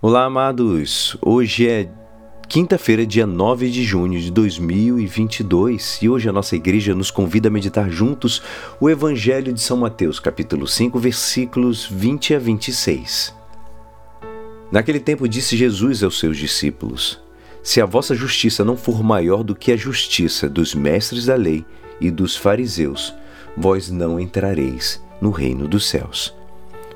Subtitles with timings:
[0.00, 1.16] Olá, amados!
[1.20, 1.90] Hoje é
[2.48, 7.50] quinta-feira, dia 9 de junho de 2022 e hoje a nossa igreja nos convida a
[7.50, 8.40] meditar juntos
[8.80, 13.34] o Evangelho de São Mateus, capítulo 5, versículos 20 a 26.
[14.70, 17.20] Naquele tempo disse Jesus aos seus discípulos:
[17.60, 21.66] Se a vossa justiça não for maior do que a justiça dos mestres da lei
[22.00, 23.12] e dos fariseus,
[23.56, 26.37] vós não entrareis no reino dos céus.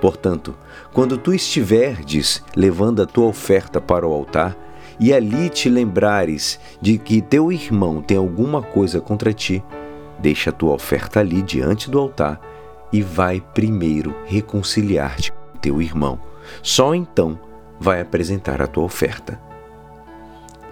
[0.00, 0.54] Portanto,
[0.92, 4.56] quando tu estiverdes levando a tua oferta para o altar,
[5.00, 9.62] e ali te lembrares de que teu irmão tem alguma coisa contra ti,
[10.18, 12.40] deixa a tua oferta ali diante do altar
[12.92, 16.18] e vai primeiro reconciliar-te com teu irmão.
[16.62, 17.38] Só então
[17.78, 19.47] vai apresentar a tua oferta.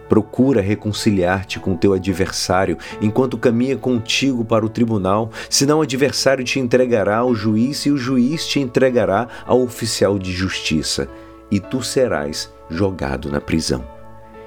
[0.09, 6.61] Procura reconciliar-te com teu adversário enquanto caminha contigo para o tribunal, senão o adversário te
[6.61, 11.09] entregará ao juiz e o juiz te entregará ao oficial de justiça,
[11.51, 13.85] e tu serás jogado na prisão.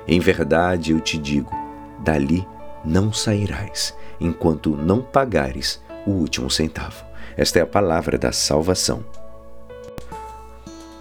[0.08, 1.52] Em verdade eu te digo:
[2.00, 2.46] dali
[2.84, 7.04] não sairás, enquanto não pagares o último centavo.
[7.36, 9.04] Esta é a palavra da salvação.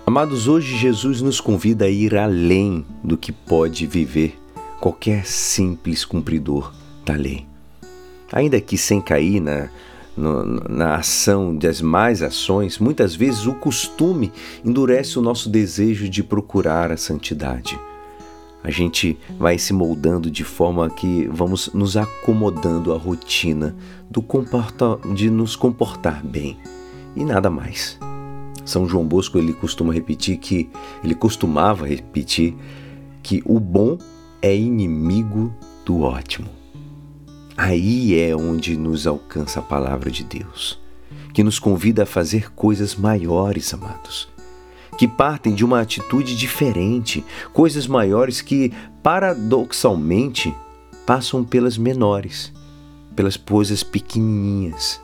[0.06, 4.38] Amados, hoje Jesus nos convida a ir além do que pode viver
[4.80, 6.72] qualquer simples cumpridor
[7.04, 7.46] da lei.
[8.32, 9.68] Ainda que sem cair na,
[10.16, 14.32] no, na ação das más ações, muitas vezes o costume
[14.64, 17.78] endurece o nosso desejo de procurar a santidade.
[18.62, 23.74] A gente vai se moldando de forma que vamos nos acomodando à rotina
[24.10, 26.58] do comporta, de nos comportar bem
[27.14, 27.98] e nada mais.
[28.64, 30.68] São João Bosco ele costuma repetir que
[31.02, 32.54] ele costumava repetir
[33.22, 33.96] que o bom
[34.40, 35.52] é inimigo
[35.84, 36.48] do ótimo.
[37.56, 40.78] Aí é onde nos alcança a palavra de Deus,
[41.34, 44.28] que nos convida a fazer coisas maiores, amados,
[44.96, 48.72] que partem de uma atitude diferente, coisas maiores que,
[49.02, 50.54] paradoxalmente,
[51.04, 52.52] passam pelas menores,
[53.16, 55.00] pelas coisas pequenininhas.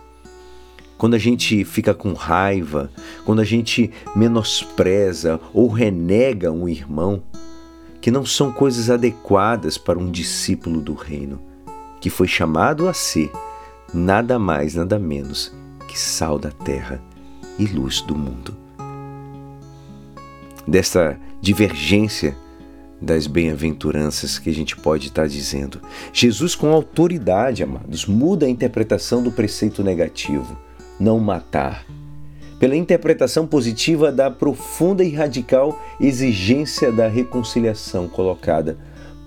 [0.97, 2.91] Quando a gente fica com raiva,
[3.25, 7.23] quando a gente menospreza ou renega um irmão,
[8.05, 11.41] que não são coisas adequadas para um discípulo do reino,
[12.03, 13.33] que foi chamado a ser
[13.95, 15.51] nada mais, nada menos
[15.89, 17.03] que sal da terra
[17.59, 18.55] e luz do mundo.
[20.69, 22.37] Desta divergência
[23.01, 25.81] das bem-aventuranças que a gente pode estar dizendo.
[26.13, 30.59] Jesus, com autoridade, amados, muda a interpretação do preceito negativo,
[31.01, 31.87] não matar,
[32.59, 38.77] pela interpretação positiva da profunda e radical exigência da reconciliação colocada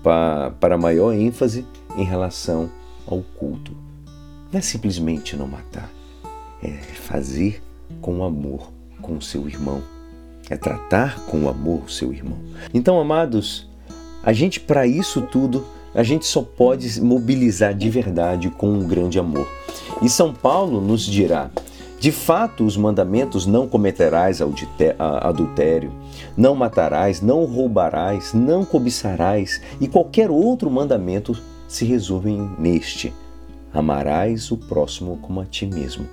[0.02, 1.66] para maior ênfase
[1.96, 2.70] em relação
[3.06, 3.72] ao culto.
[4.50, 5.90] Não é simplesmente não matar,
[6.62, 7.62] é fazer
[8.00, 8.72] com amor
[9.02, 9.82] com o seu irmão,
[10.48, 12.38] é tratar com amor o seu irmão.
[12.72, 13.68] Então, amados,
[14.22, 15.64] a gente para isso tudo
[15.94, 19.48] a gente só pode mobilizar de verdade com um grande amor.
[20.02, 21.50] E São Paulo nos dirá:
[22.00, 24.40] de fato, os mandamentos não cometerás
[25.20, 25.92] adultério,
[26.36, 31.36] não matarás, não roubarás, não cobiçarás e qualquer outro mandamento
[31.66, 33.12] se resumem neste:
[33.74, 36.06] amarás o próximo como a ti mesmo.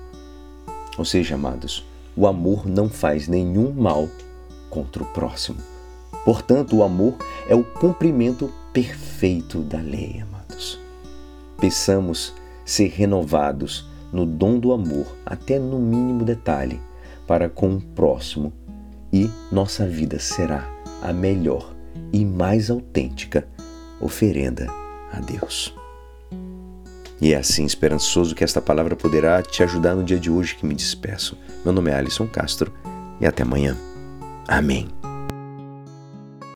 [0.98, 1.86] Ou seja, amados,
[2.18, 4.10] o amor não faz nenhum mal
[4.72, 5.60] contra o próximo.
[6.24, 7.14] Portanto, o amor
[7.48, 10.80] é o cumprimento perfeito da lei, amados.
[11.60, 12.34] Peçamos
[12.66, 16.80] ser renovados no dom do amor, até no mínimo detalhe,
[17.28, 18.54] para com o próximo,
[19.12, 20.70] e nossa vida será
[21.02, 21.74] a melhor
[22.12, 23.48] e mais autêntica
[24.00, 24.68] oferenda
[25.12, 25.74] a Deus.
[27.22, 30.66] E é assim, esperançoso que esta palavra poderá te ajudar no dia de hoje que
[30.66, 31.38] me despeço.
[31.64, 32.74] Meu nome é Alisson Castro
[33.22, 33.76] e até amanhã.
[34.48, 35.05] Amém.